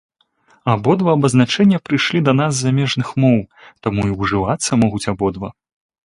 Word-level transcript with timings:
Абодва 0.73 1.09
абазначэння 1.17 1.77
прыйшлі 1.89 2.19
да 2.29 2.33
нас 2.39 2.51
з 2.59 2.63
замежных 2.67 3.07
моў, 3.25 3.35
таму 3.89 4.01
і 4.13 4.15
ўжывацца 4.23 4.71
могуць 4.85 5.03
абодва. 5.13 5.51